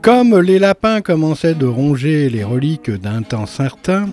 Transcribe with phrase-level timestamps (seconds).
[0.00, 4.10] Comme les lapins commençaient de ronger les reliques d'un temps certain,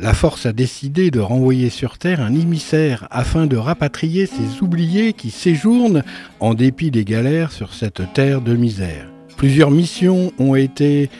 [0.00, 5.12] la force a décidé de renvoyer sur Terre un émissaire afin de rapatrier ces oubliés
[5.12, 6.02] qui séjournent
[6.40, 9.06] en dépit des galères sur cette terre de misère.
[9.36, 11.10] Plusieurs missions ont été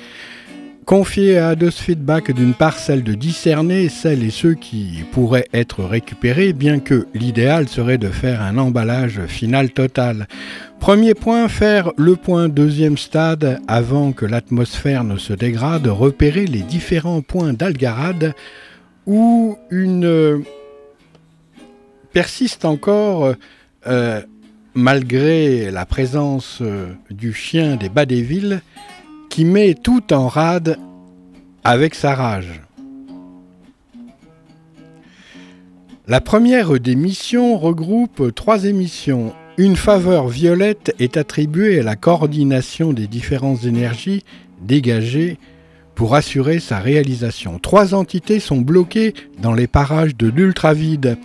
[0.86, 5.82] Confier à Ados Feedback d'une part celle de discerner celles et ceux qui pourraient être
[5.82, 10.28] récupérés, bien que l'idéal serait de faire un emballage final total.
[10.80, 16.62] Premier point, faire le point deuxième stade avant que l'atmosphère ne se dégrade, repérer les
[16.62, 18.34] différents points d'Algarade
[19.06, 20.44] où une
[22.12, 23.34] persiste encore,
[23.86, 24.20] euh,
[24.74, 28.60] malgré la présence euh, du chien des bas des villes,
[29.34, 30.78] qui met tout en rade
[31.64, 32.60] avec sa rage.
[36.06, 39.32] La première des missions regroupe trois émissions.
[39.58, 44.22] Une faveur violette est attribuée à la coordination des différentes énergies
[44.62, 45.38] dégagées
[45.94, 47.58] pour assurer sa réalisation.
[47.58, 51.18] Trois entités sont bloquées dans les parages de l'ultravide.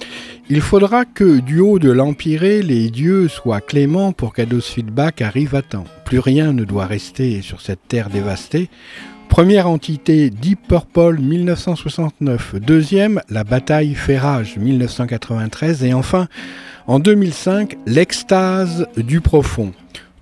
[0.49, 5.55] Il faudra que du haut de l'Empiré, les dieux soient cléments pour qu'Ados Feedback arrive
[5.55, 5.85] à temps.
[6.05, 8.69] Plus rien ne doit rester sur cette terre dévastée.
[9.29, 12.55] Première entité, Deep Purple 1969.
[12.55, 15.83] Deuxième, La bataille Ferrage 1993.
[15.83, 16.27] Et enfin,
[16.87, 19.71] en 2005, L'extase du profond.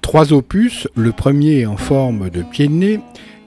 [0.01, 2.99] Trois opus, le premier en forme de pied de nez,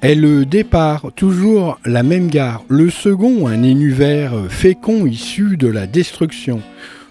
[0.02, 2.64] est le départ, toujours la même gare.
[2.68, 6.60] Le second, un univers fécond issu de la destruction.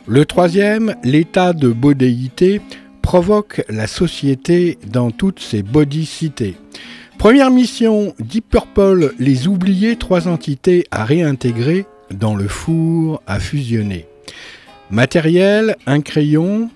[0.07, 2.61] Le troisième, l'état de bodéité,
[3.01, 6.55] provoque la société dans toutes ses bodicités.
[7.17, 14.05] Première mission, Deep Purple, les oubliés, trois entités à réintégrer dans le four à fusionner.
[14.89, 16.69] Matériel, un crayon,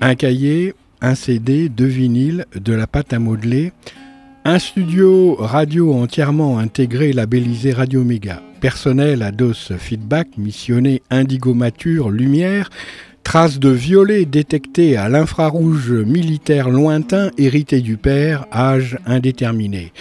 [0.00, 3.72] un cahier, un CD, deux vinyles, de la pâte à modeler,
[4.46, 8.40] un studio radio entièrement intégré labellisé Radio Méga.
[8.60, 12.70] Personnel à DOS Feedback, missionné Indigo Mature Lumière,
[13.24, 19.92] traces de violet détectées à l'infrarouge militaire lointain hérité du père, âge indéterminé.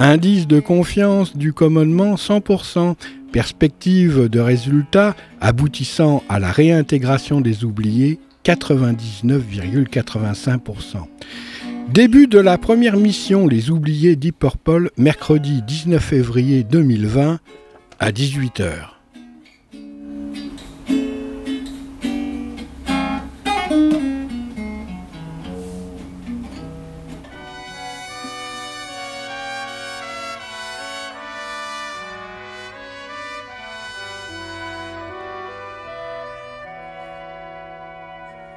[0.00, 2.96] Indice de confiance du commandement 100%,
[3.30, 11.06] perspective de résultats aboutissant à la réintégration des oubliés 99,85%.
[11.88, 14.44] Début de la première mission Les Oubliés Deep
[14.96, 17.38] mercredi 19 février 2020
[17.98, 18.92] à 18h.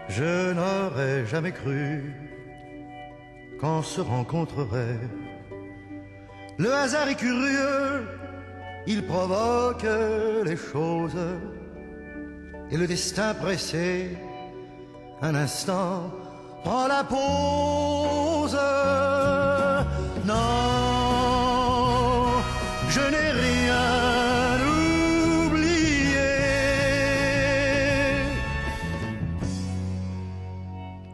[0.09, 2.13] Je n'aurais jamais cru
[3.83, 4.99] se rencontrerait.
[6.57, 8.07] Le hasard est curieux,
[8.87, 9.85] il provoque
[10.43, 11.17] les choses.
[12.71, 14.17] Et le destin pressé,
[15.21, 16.11] un instant,
[16.63, 18.57] prend la pause.
[20.25, 20.43] Non,
[22.89, 24.57] je n'ai rien
[25.47, 26.29] oublié.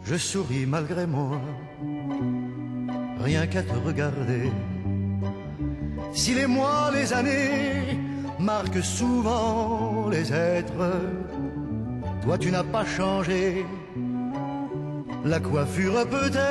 [0.04, 1.42] Je souris malgré moi
[3.21, 4.51] rien qu'à te regarder.
[6.13, 7.97] Si les mois, les années
[8.39, 10.91] marquent souvent les êtres,
[12.23, 13.65] toi tu n'as pas changé.
[15.23, 16.41] La coiffure peut-être.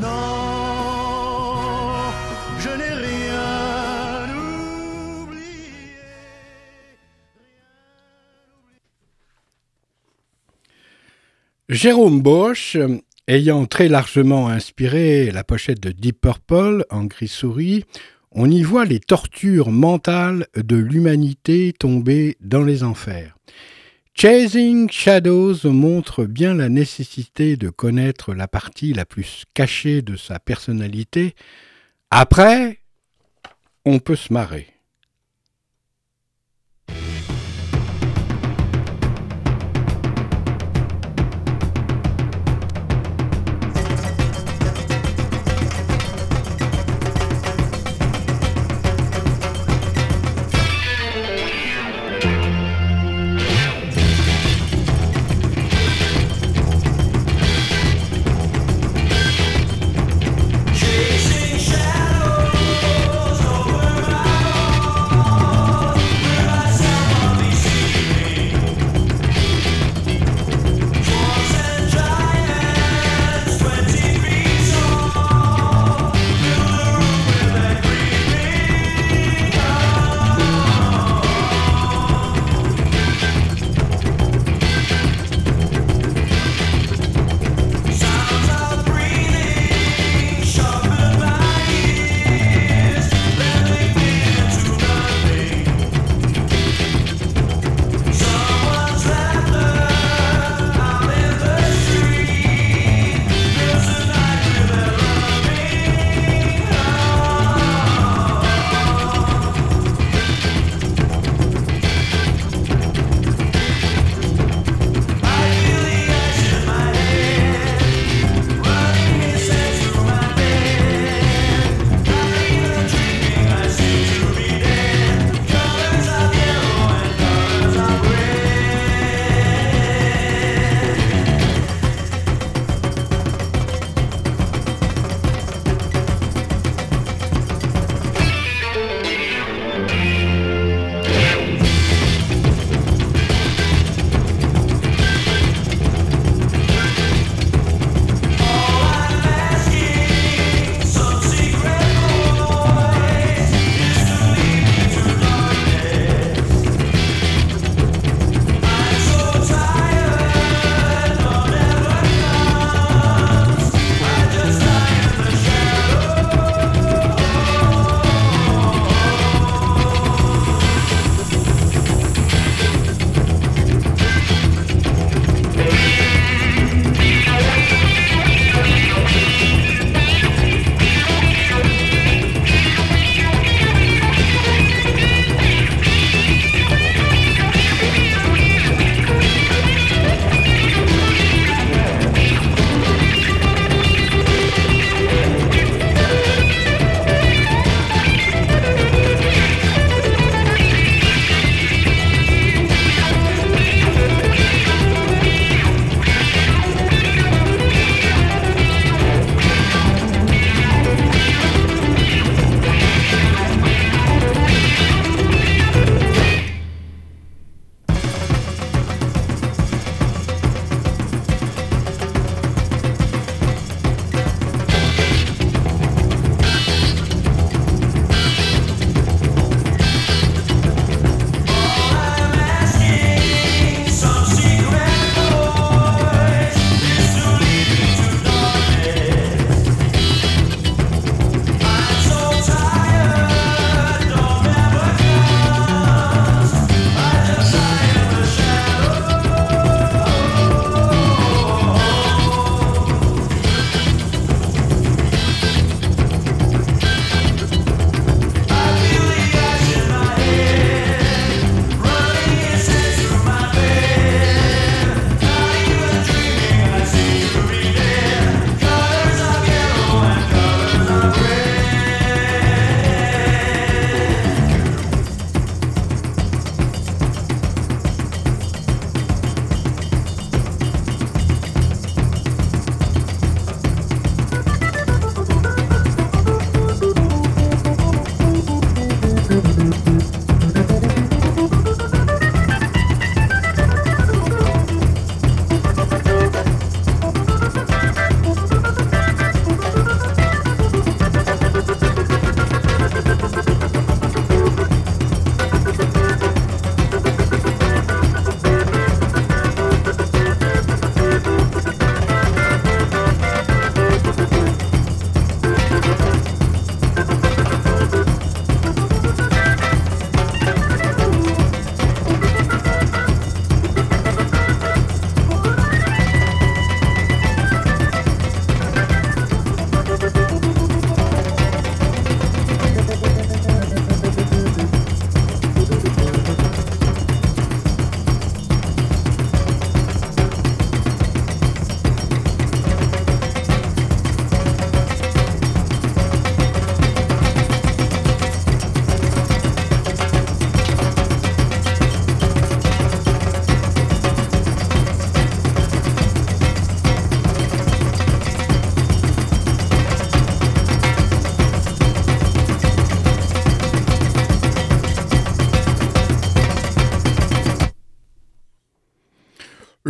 [0.00, 0.08] Non,
[2.60, 4.28] je n'ai rien
[5.24, 5.72] oublié.
[11.68, 12.76] Jérôme Bosch
[13.28, 17.84] Ayant très largement inspiré la pochette de Deep Purple en gris souris,
[18.30, 23.36] on y voit les tortures mentales de l'humanité tombée dans les enfers.
[24.14, 30.38] Chasing Shadows montre bien la nécessité de connaître la partie la plus cachée de sa
[30.38, 31.34] personnalité.
[32.12, 32.78] Après,
[33.84, 34.68] on peut se marrer.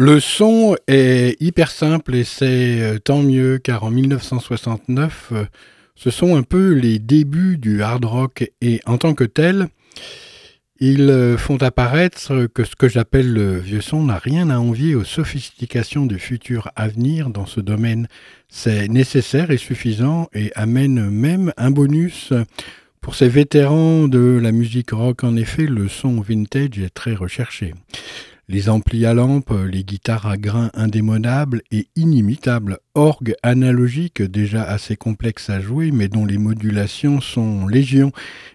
[0.06, 5.44] Le son est hyper simple et c'est euh, tant mieux car en 1969, euh,
[5.96, 9.66] ce sont un peu les débuts du hard rock et en tant que tel,
[10.78, 14.94] ils euh, font apparaître que ce que j'appelle le vieux son n'a rien à envier
[14.94, 18.06] aux sophistications du futur à venir dans ce domaine.
[18.48, 22.32] C'est nécessaire et suffisant et amène même un bonus
[23.00, 25.24] pour ces vétérans de la musique rock.
[25.24, 27.74] En effet, le son vintage est très recherché
[28.48, 34.96] les amplis à lampe, les guitares à grains indémodables et inimitables, orgues analogiques déjà assez
[34.96, 38.12] complexes à jouer mais dont les modulations sont légion,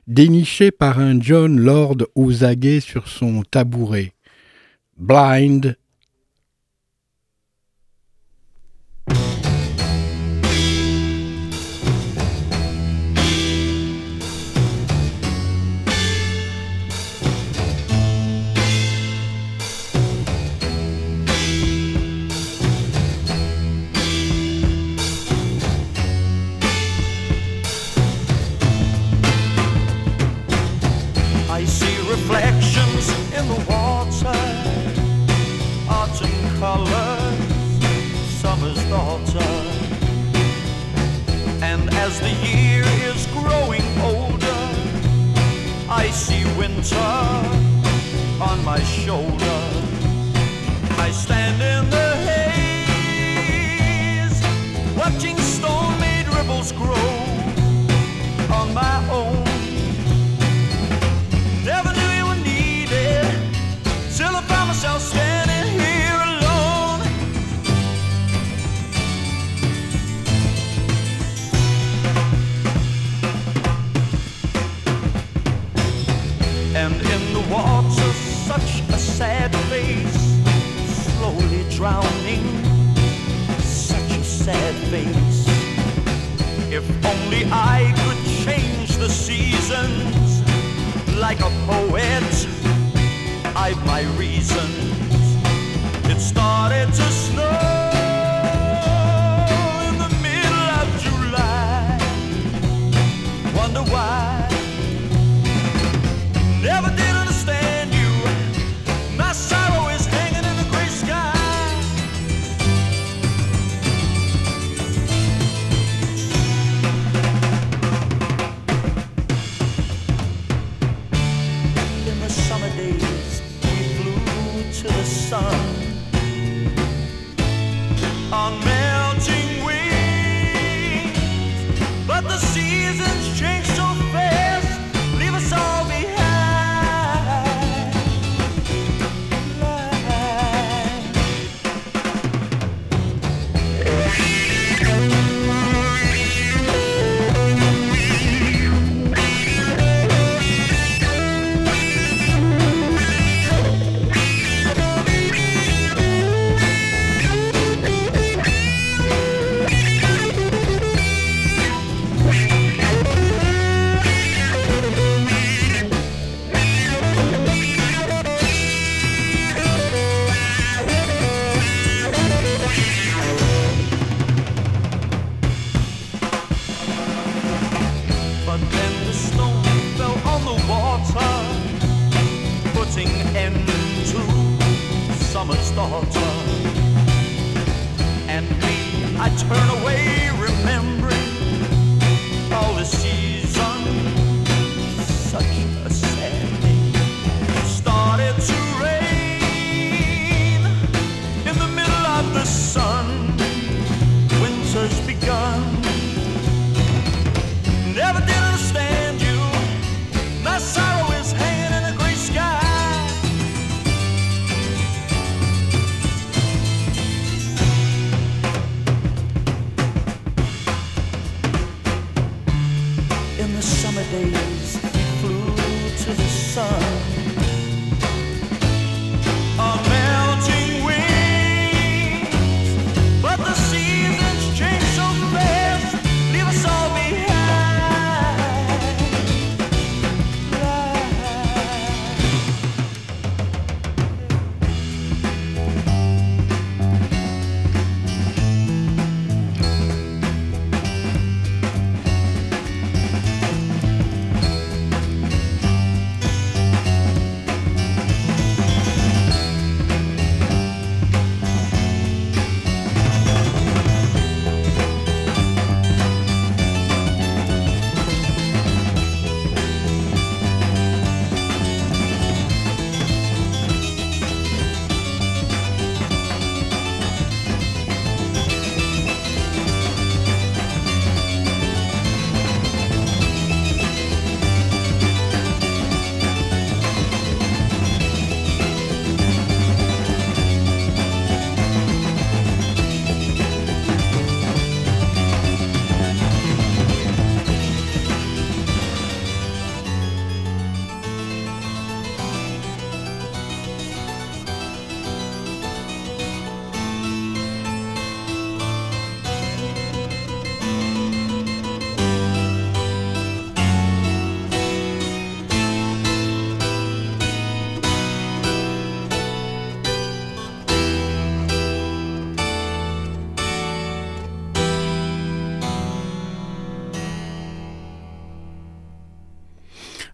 [0.07, 4.13] dénichés par un John Lord aux aguets sur son tabouret.
[4.97, 5.75] Blind
[46.81, 46.97] winter
[48.41, 49.59] on my shoulder.
[50.97, 52.15] I stand in the
[53.45, 54.41] haze,
[54.97, 57.30] watching storm-made ripples grow
[87.31, 90.41] only I could change the seasons
[91.17, 92.47] like a poet.
[93.55, 95.35] I've my reasons.
[96.09, 97.80] It started to snow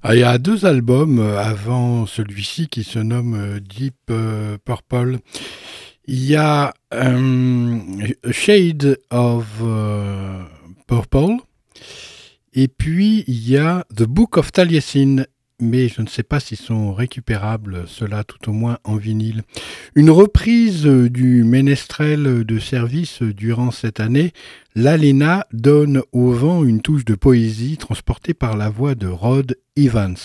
[0.10, 5.18] Il y a deux albums euh, avant celui-ci qui se nomme euh, Deep euh, Purple.
[6.08, 6.74] Il y a
[8.32, 9.46] Shade of
[10.88, 11.36] Purple
[12.54, 15.26] et puis il y a The Book of Taliesin.
[15.60, 19.42] Mais je ne sais pas s'ils sont récupérables, ceux-là tout au moins en vinyle.
[19.96, 24.34] Une reprise euh, du ménestrel de service durant cette année,
[24.76, 30.18] l'Alena donne au vent une touche de poésie transportée par la voix de Rod Evans.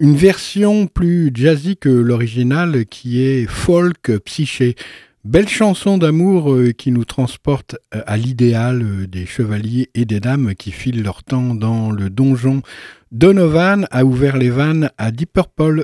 [0.00, 4.74] Une version plus jazzy que l'original qui est folk psyché.
[5.24, 10.20] Belle chanson d'amour euh, qui nous transporte euh, à l'idéal euh, des chevaliers et des
[10.20, 12.62] dames qui filent leur temps dans le donjon.
[13.10, 15.40] Donovan a ouvert les vannes à Deep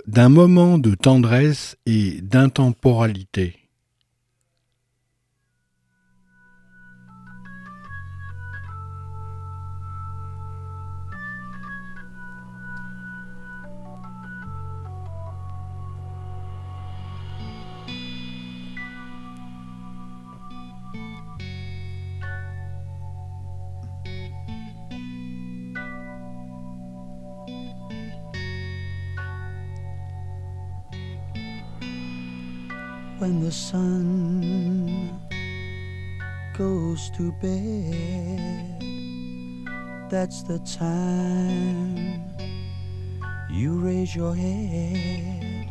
[0.07, 3.64] d'un moment de tendresse et d'intemporalité.
[33.35, 35.21] When the sun
[36.57, 38.81] goes to bed.
[40.09, 42.23] That's the time
[43.51, 45.69] you raise your head.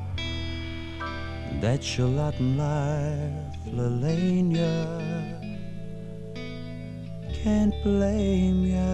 [1.61, 4.73] That's your lot in life, Lelania.
[7.43, 8.93] Can't blame ya,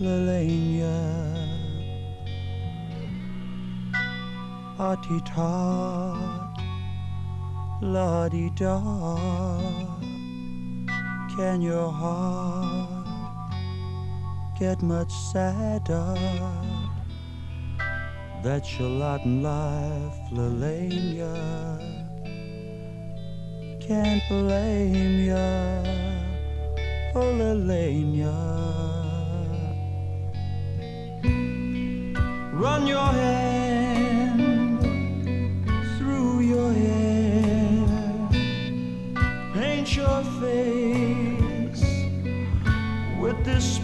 [0.00, 1.61] Lelania.
[4.82, 6.58] Hearty tot,
[7.80, 8.80] la-di da.
[11.36, 13.06] Can your heart
[14.58, 16.16] get much sadder?
[18.42, 21.32] That's your lot in life, Lelania.
[23.78, 25.84] Can't blame ya,
[27.14, 28.34] oh Lelania.
[32.52, 33.51] Run your hand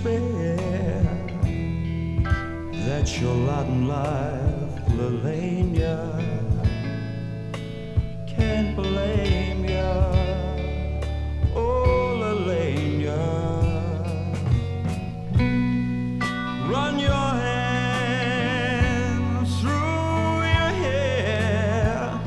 [0.03, 1.03] despair.
[2.87, 5.99] That's your lot in life, Lelania.
[8.27, 10.13] Can't blame ya,
[11.55, 13.19] oh Lelania.
[16.71, 18.69] Run your hand
[19.59, 22.21] through your hair.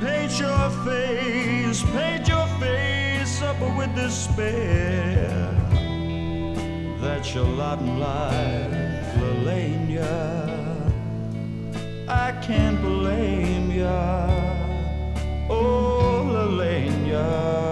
[0.00, 4.97] Paint your face, paint your face up with despair.
[7.44, 9.88] Laden life, Lelania.
[9.88, 10.92] Yeah.
[12.08, 14.30] I can't blame ya,
[15.50, 17.67] oh Lelania.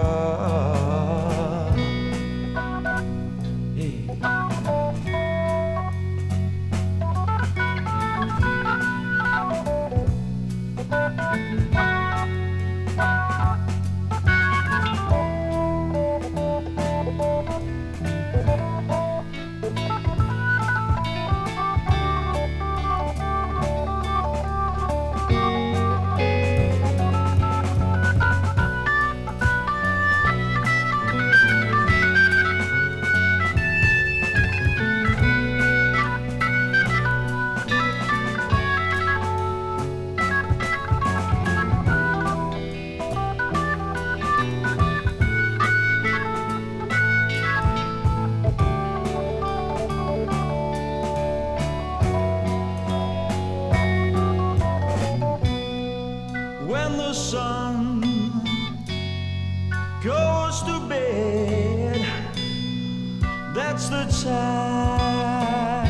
[64.23, 65.85] Time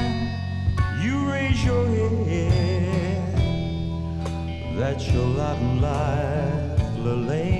[1.02, 1.88] you raise your
[2.26, 3.24] head.
[4.76, 7.57] That's your lot in life, Lelania.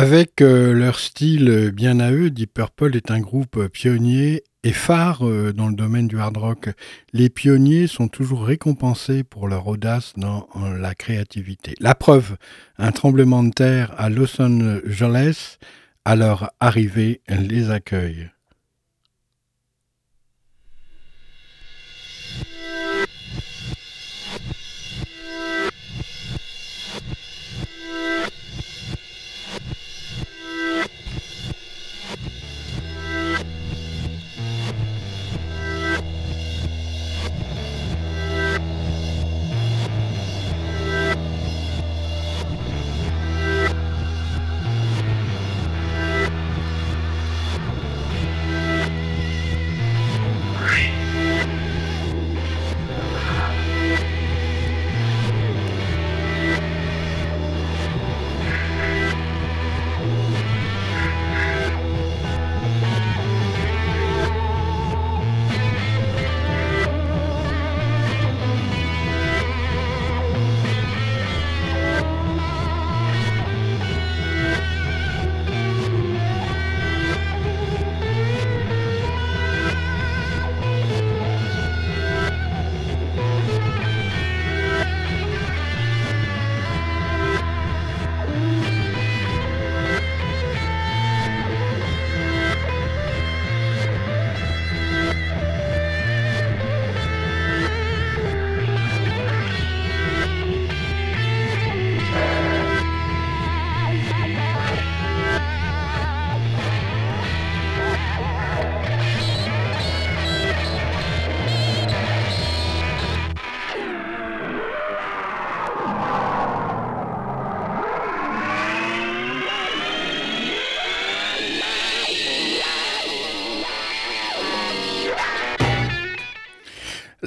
[0.00, 5.26] Avec euh, leur style bien à eux, Deep Purple est un groupe pionnier et phare
[5.26, 6.68] euh, dans le domaine du hard rock.
[7.12, 10.46] Les pionniers sont toujours récompensés pour leur audace dans
[10.78, 11.74] la créativité.
[11.80, 12.36] La preuve,
[12.78, 15.58] un tremblement de terre à Los Angeles,
[16.04, 18.30] à leur arrivée, les accueille.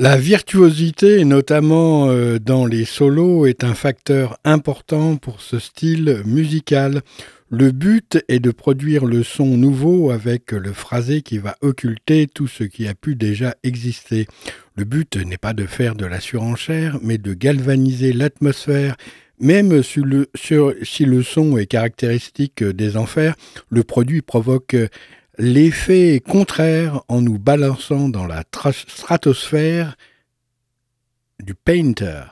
[0.01, 7.03] La virtuosité, notamment euh, dans les solos, est un facteur important pour ce style musical.
[7.51, 12.47] Le but est de produire le son nouveau avec le phrasé qui va occulter tout
[12.47, 14.25] ce qui a pu déjà exister.
[14.75, 18.95] Le but n'est pas de faire de la surenchère, mais de galvaniser l'atmosphère.
[19.39, 20.27] Même si le,
[20.81, 23.35] si le son est caractéristique des enfers,
[23.69, 24.75] le produit provoque
[25.37, 29.95] l'effet contraire en nous balançant dans la stratosphère
[31.39, 32.23] du painter.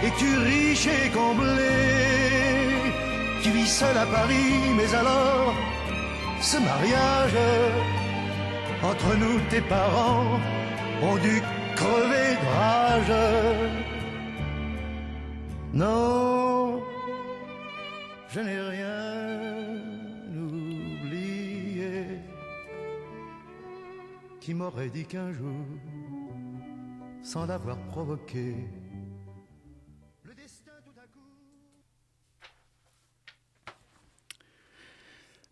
[0.00, 1.68] Jours Es-tu riche et comblé
[3.42, 5.54] Tu vis seul à Paris, mais alors
[6.40, 7.36] ce mariage
[8.82, 10.40] entre nous, tes parents
[11.02, 11.42] ont dû
[11.76, 13.12] crever de rage.
[15.74, 16.82] Non,
[18.28, 19.76] je n'ai rien
[20.34, 22.02] oublié
[24.40, 25.66] qui m'aurait dit qu'un jour,
[27.22, 28.54] sans l'avoir provoqué,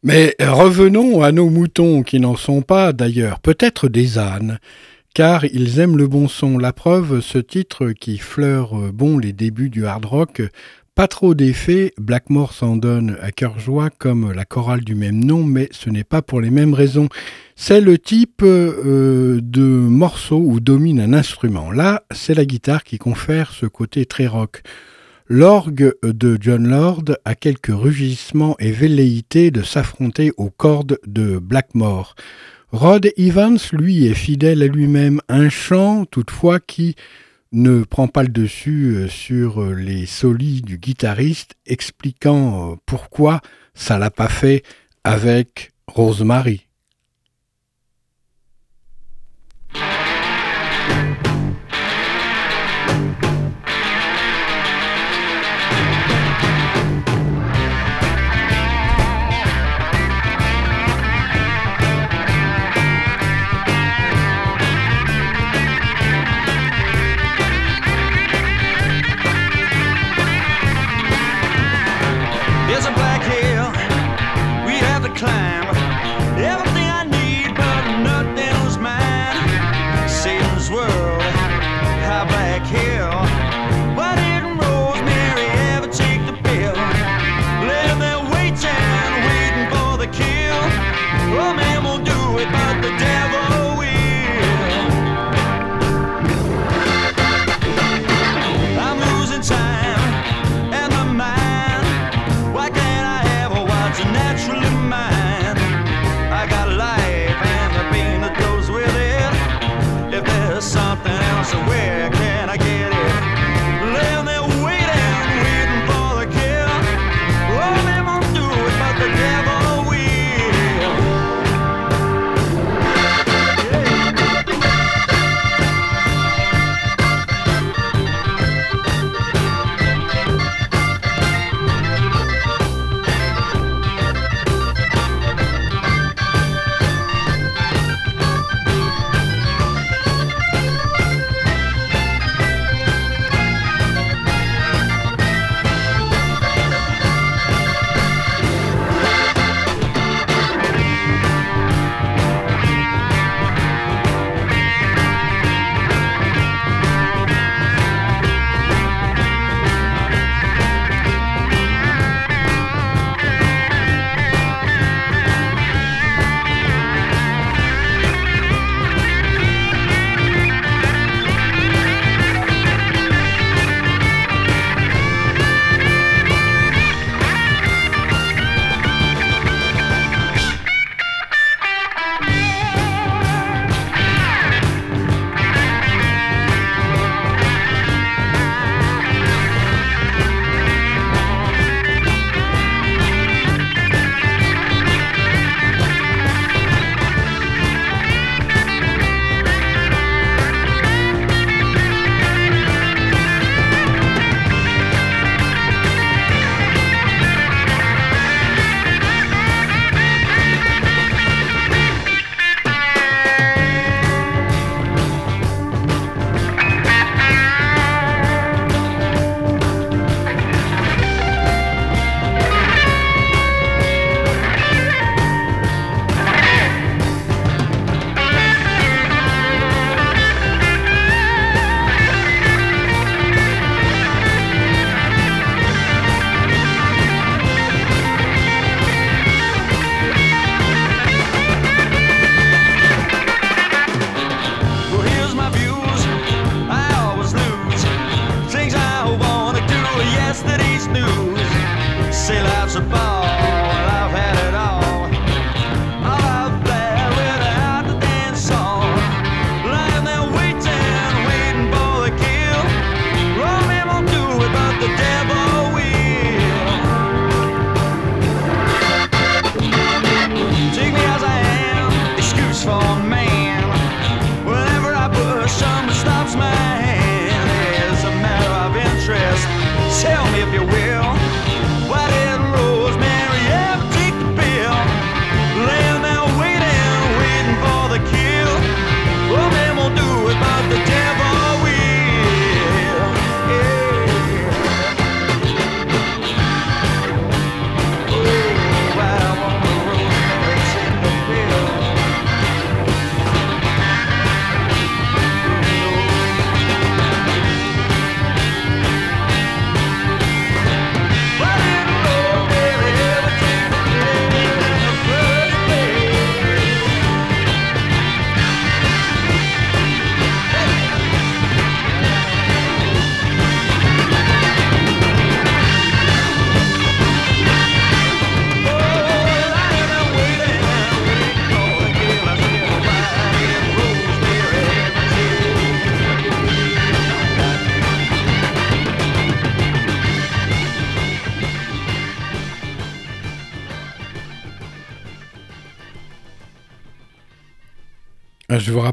[0.03, 4.59] Mais revenons à nos moutons qui n'en sont pas d'ailleurs, peut-être des ânes,
[5.13, 6.57] car ils aiment le bon son.
[6.57, 10.43] La preuve, ce titre qui fleure bon les débuts du hard rock,
[10.99, 15.45] pas trop d'effet, Blackmore s'en donne à cœur joie comme la chorale du même nom,
[15.45, 17.09] mais ce n'est pas pour les mêmes raisons.
[17.55, 21.71] C'est le type euh, de morceau où domine un instrument.
[21.71, 24.63] Là, c'est la guitare qui confère ce côté très rock.
[25.31, 32.15] L'orgue de John Lord a quelques rugissements et velléités de s'affronter aux cordes de Blackmore.
[32.73, 36.95] Rod Evans, lui, est fidèle à lui-même, un chant toutefois qui
[37.53, 43.43] ne prend pas le dessus euh, sur euh, les solis du guitariste, expliquant euh, pourquoi
[43.75, 44.63] ça l'a pas fait
[45.05, 46.68] avec Rosemary.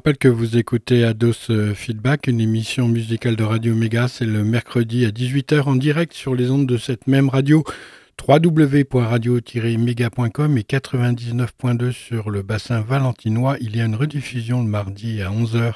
[0.06, 4.08] Rappelle que vous écoutez Ados euh, Feedback, une émission musicale de Radio Méga.
[4.08, 7.64] C'est le mercredi à 18h en direct sur les ondes de cette même radio
[8.28, 13.58] www.radio-méga.com et 99.2 sur le bassin valentinois.
[13.60, 15.74] Il y a une rediffusion le mardi à 11h.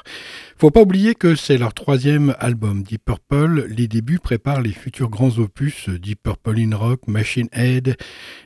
[0.56, 3.66] Faut pas oublier que c'est leur troisième album, Deep Purple.
[3.68, 7.96] Les débuts préparent les futurs grands opus, Deep Purple in Rock, Machine Head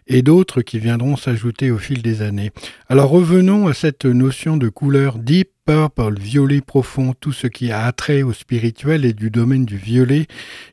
[0.07, 2.53] et d'autres qui viendront s'ajouter au fil des années.
[2.89, 7.85] Alors revenons à cette notion de couleur deep purple, violet profond, tout ce qui a
[7.85, 10.27] attrait au spirituel et du domaine du violet,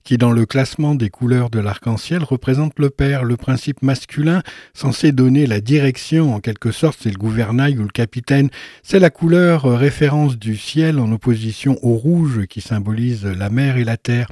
[0.03, 4.41] qui dans le classement des couleurs de l'arc-en-ciel représente le père, le principe masculin,
[4.73, 8.49] censé donner la direction, en quelque sorte c'est le gouvernail ou le capitaine,
[8.83, 13.77] c'est la couleur euh, référence du ciel en opposition au rouge qui symbolise la mer
[13.77, 14.27] et la terre.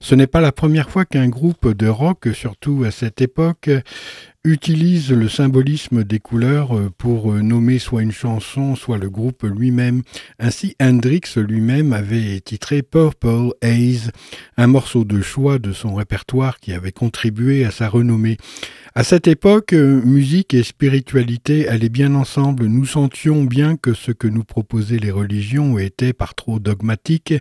[0.00, 3.70] Ce n'est pas la première fois qu'un groupe de rock, surtout à cette époque,
[4.44, 9.44] utilise le symbolisme des couleurs euh, pour euh, nommer soit une chanson, soit le groupe
[9.44, 10.02] lui-même.
[10.40, 14.10] Ainsi, Hendrix lui-même avait titré Purple Haze,
[14.56, 18.36] un morceau de choix de son répertoire qui avait contribué à sa renommée.
[18.94, 22.66] À cette époque, euh, musique et spiritualité allaient bien ensemble.
[22.66, 27.32] Nous sentions bien que ce que nous proposaient les religions était par trop dogmatique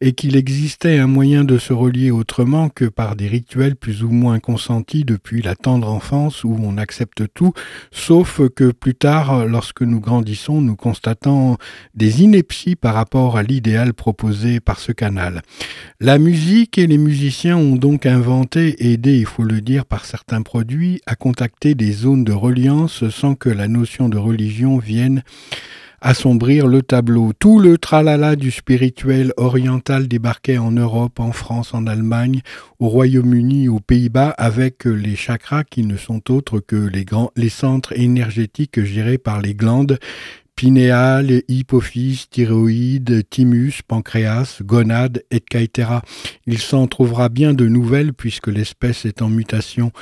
[0.00, 4.10] et qu'il existait un moyen de se relier autrement que par des rituels plus ou
[4.10, 7.52] moins consentis depuis la tendre enfance où on accepte tout,
[7.90, 11.56] sauf que plus tard, lorsque nous grandissons, nous constatons
[11.94, 15.42] des inepties par rapport à l'idéal proposé par ce canal.
[16.00, 20.42] La musique et les musiciens ont donc inventé, aidé, il faut le dire, par certains
[20.42, 25.22] produits, à contacter des zones de reliance sans que la notion de religion vienne
[26.00, 27.32] assombrir le tableau.
[27.38, 32.42] Tout le tralala du spirituel oriental débarquait en Europe, en France, en Allemagne,
[32.78, 36.76] au Royaume-Uni, aux Pays-Bas, avec les chakras qui ne sont autres que
[37.36, 39.98] les, centres énergétiques gérés par les glandes
[40.58, 45.88] pinéales, hypophyse, thyroïde, thymus, pancréas, gonade, etc.
[46.46, 49.92] Il s'en trouvera bien de nouvelles puisque l'espèce est en mutation.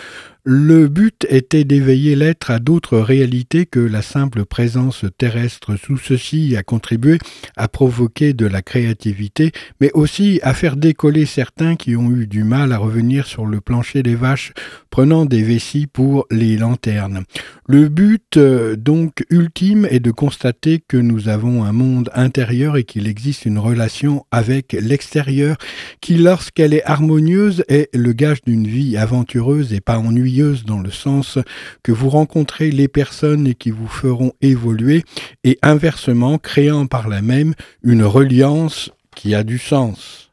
[0.49, 5.75] Le but était d'éveiller l'être à d'autres réalités que la simple présence terrestre.
[5.75, 7.19] Sous ceci a contribué
[7.57, 12.45] à provoquer de la créativité, mais aussi à faire décoller certains qui ont eu du
[12.45, 14.53] mal à revenir sur le plancher des vaches,
[14.89, 17.25] prenant des vessies pour les lanternes.
[17.67, 22.85] Le but euh, donc ultime est de constater que nous avons un monde intérieur et
[22.85, 25.57] qu'il existe une relation avec l'extérieur
[26.01, 30.91] qui, lorsqu'elle est harmonieuse, est le gage d'une vie aventureuse et pas ennuyeuse dans le
[30.91, 31.39] sens
[31.83, 35.05] que vous rencontrez les personnes qui vous feront évoluer
[35.45, 40.26] et inversement créant par la même une reliance qui a du sens.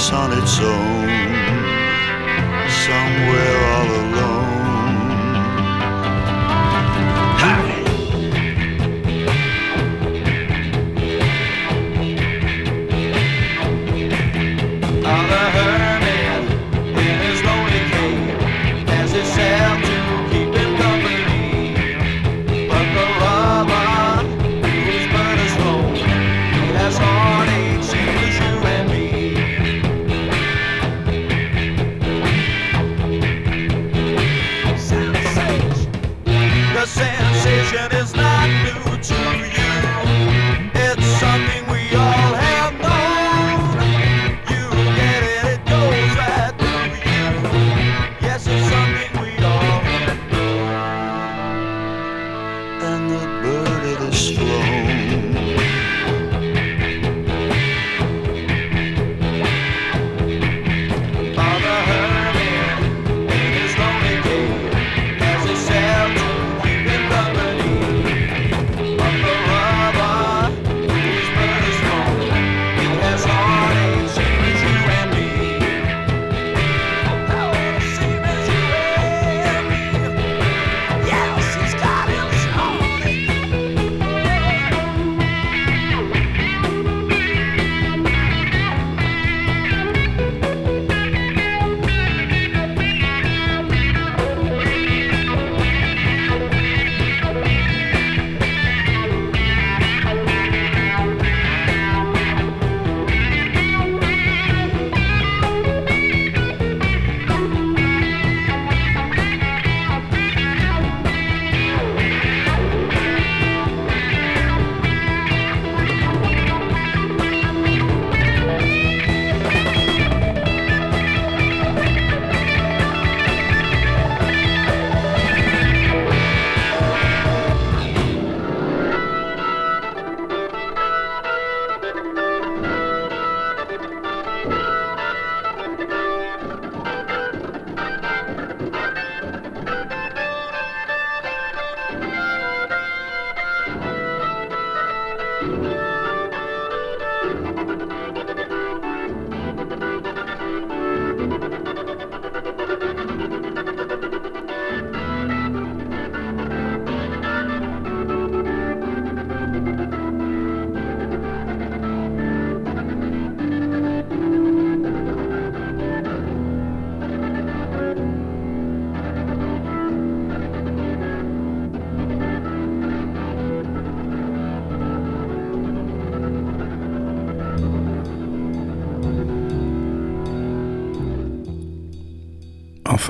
[0.00, 1.08] place on its own.
[2.86, 3.69] Somewhere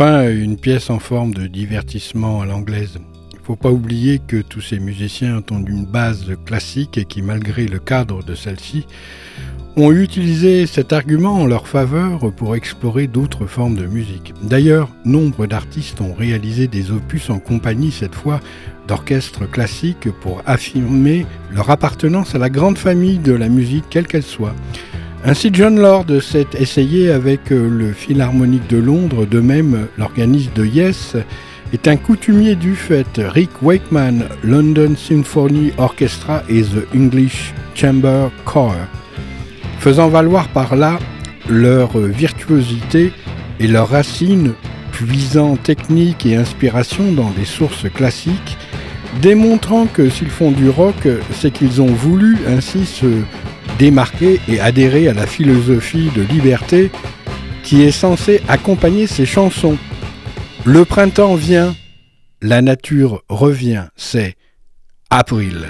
[0.03, 2.99] Une pièce en forme de divertissement à l'anglaise.
[3.33, 7.21] Il ne faut pas oublier que tous ces musiciens ont une base classique et qui,
[7.21, 8.87] malgré le cadre de celle-ci,
[9.77, 14.33] ont utilisé cet argument en leur faveur pour explorer d'autres formes de musique.
[14.43, 18.41] D'ailleurs, nombre d'artistes ont réalisé des opus en compagnie cette fois
[18.89, 24.23] d'orchestres classiques pour affirmer leur appartenance à la grande famille de la musique quelle qu'elle
[24.23, 24.55] soit.
[25.23, 30.65] Ainsi, John Lord s'est essayé avec euh, le Philharmonique de Londres, de même l'organiste de
[30.65, 31.15] Yes
[31.75, 38.89] est un coutumier du fait, Rick Wakeman, London Symphony Orchestra et The English Chamber Choir,
[39.79, 40.99] faisant valoir par là
[41.49, 43.13] leur virtuosité
[43.61, 44.55] et leurs racines,
[44.91, 48.57] puisant technique et inspiration dans des sources classiques,
[49.21, 53.07] démontrant que s'ils font du rock, c'est qu'ils ont voulu ainsi se
[53.81, 56.91] démarquer et adhérer à la philosophie de liberté
[57.63, 59.79] qui est censée accompagner ces chansons.
[60.67, 61.75] Le printemps vient,
[62.43, 64.37] la nature revient, c'est
[65.09, 65.67] April.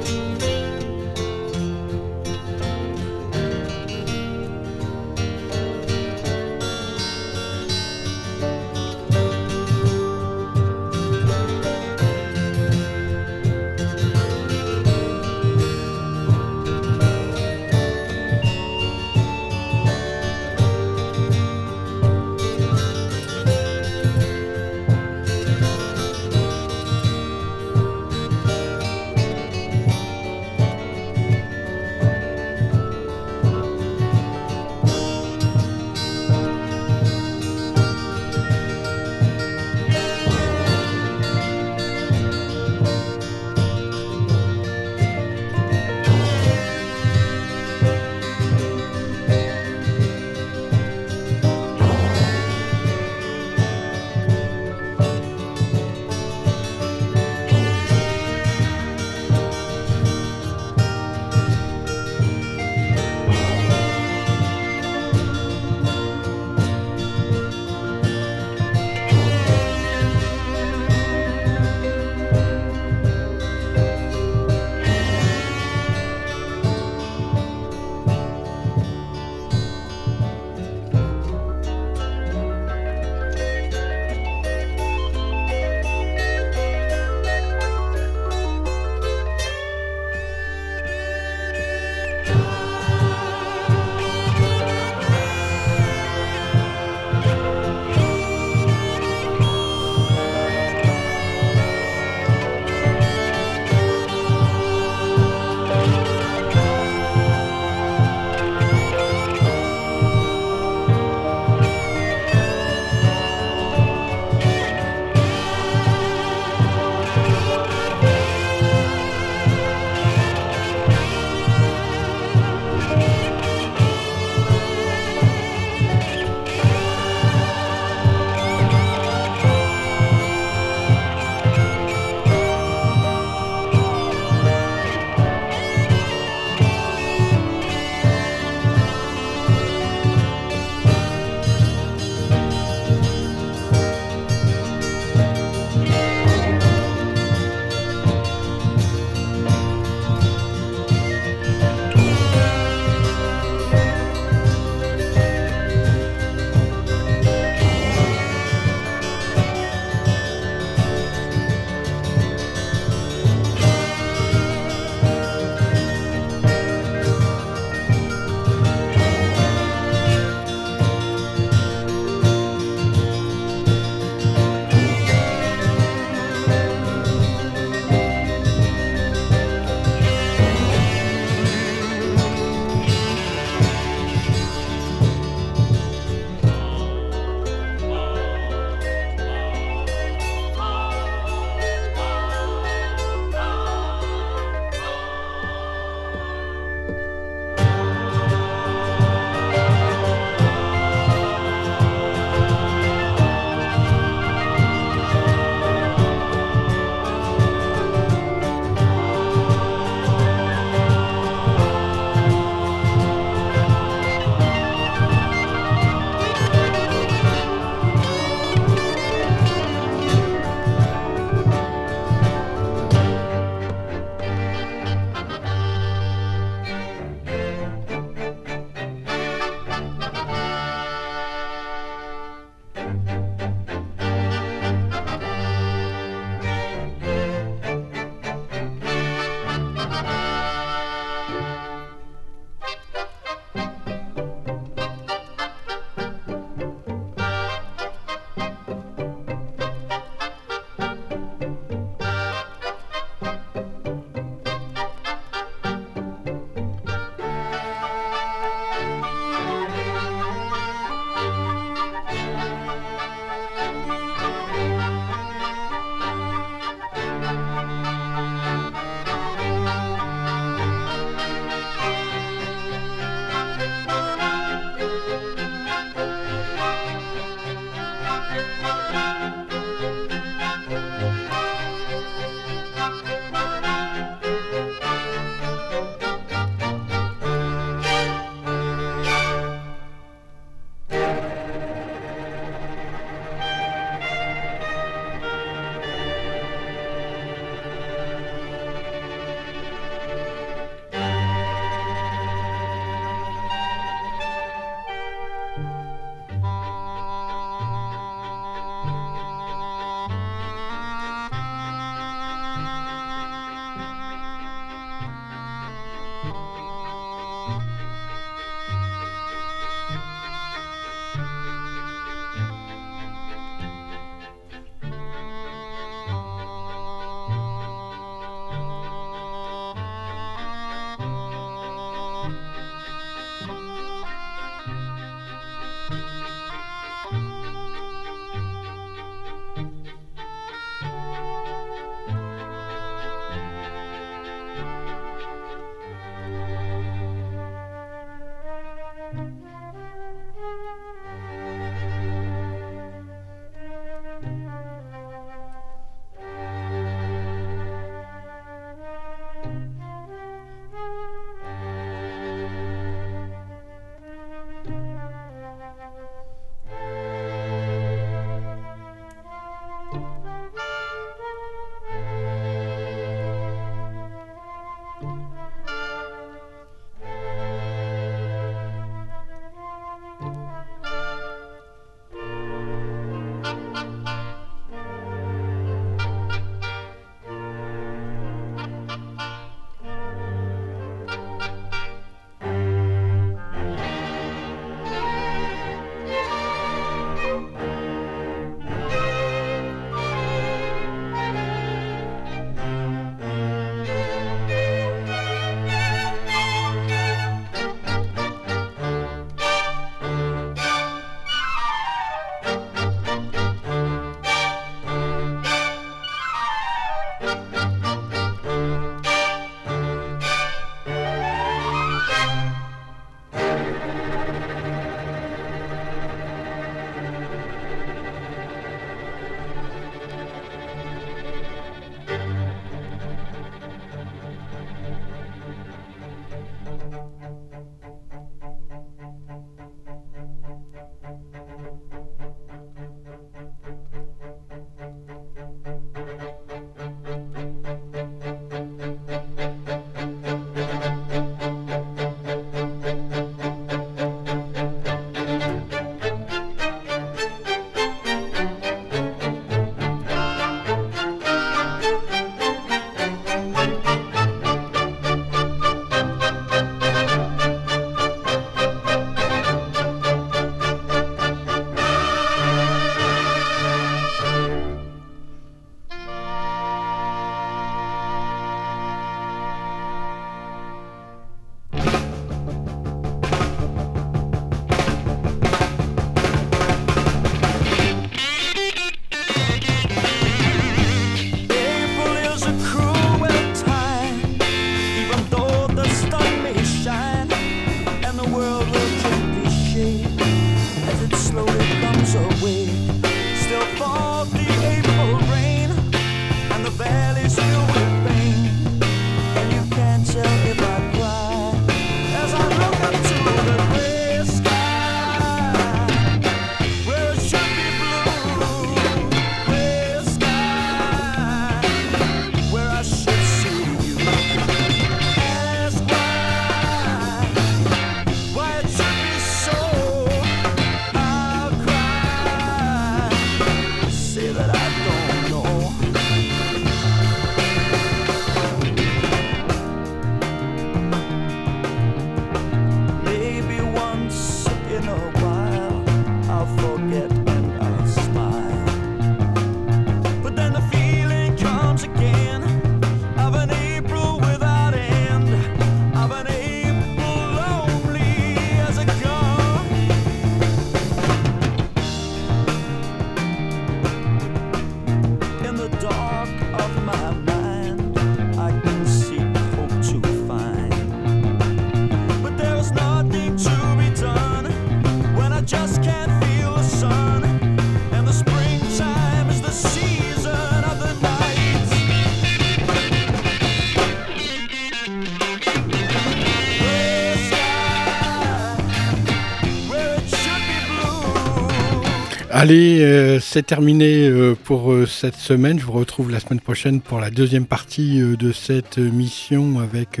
[592.48, 595.58] Allez, euh, c'est terminé euh, pour euh, cette semaine.
[595.58, 600.00] Je vous retrouve la semaine prochaine pour la deuxième partie de cette mission avec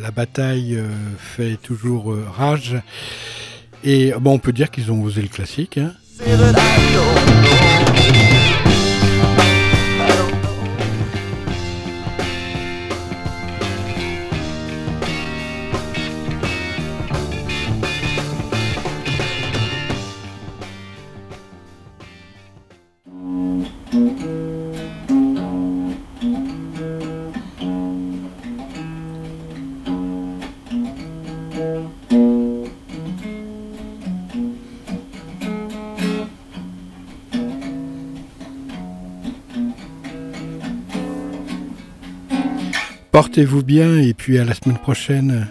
[0.00, 0.80] la bataille
[1.18, 2.76] fait toujours rage.
[3.82, 5.78] Et bon, on peut dire qu'ils ont osé le classique.
[5.78, 5.90] Hein.
[43.20, 45.46] Portez-vous bien et puis à la semaine prochaine.